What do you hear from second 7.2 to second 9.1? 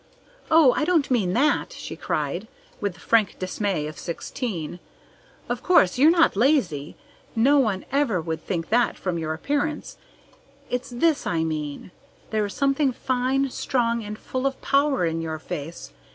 No one ever would think that